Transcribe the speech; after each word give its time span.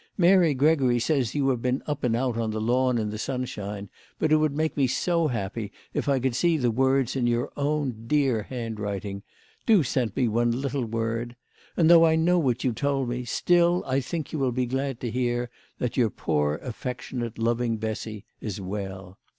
Mary 0.17 0.55
Gregory 0.55 0.97
says 0.97 1.35
you 1.35 1.49
have 1.49 1.61
been 1.61 1.83
up 1.85 2.03
and 2.03 2.15
out 2.15 2.35
on 2.35 2.49
the 2.49 2.59
lawn 2.59 2.97
in 2.97 3.11
the 3.11 3.19
sun 3.19 3.45
shine, 3.45 3.87
but 4.17 4.31
it 4.31 4.37
would 4.37 4.55
make 4.55 4.75
me 4.75 4.87
so 4.87 5.27
happy 5.27 5.71
if 5.93 6.09
I 6.09 6.19
could 6.19 6.33
see 6.35 6.57
the 6.57 6.71
words 6.71 7.15
in 7.15 7.27
your 7.27 7.51
own 7.55 8.05
dear 8.07 8.41
handwriting. 8.41 9.21
Do 9.67 9.83
send 9.83 10.15
me 10.15 10.27
one 10.27 10.59
little 10.59 10.85
word. 10.85 11.35
And 11.77 11.87
though 11.87 12.03
I 12.07 12.15
know 12.15 12.39
what 12.39 12.63
you 12.63 12.73
told 12.73 13.09
me, 13.09 13.25
still 13.25 13.83
I 13.85 13.99
think 13.99 14.33
you 14.33 14.39
will 14.39 14.51
be 14.51 14.65
glad 14.65 14.99
to 15.01 15.11
hear 15.11 15.51
that 15.77 15.97
your 15.97 16.09
poor 16.09 16.55
affec 16.63 17.01
tionate 17.01 17.33
loving 17.37 17.77
Bessy 17.77 18.25
is 18.39 18.59
well. 18.59 19.19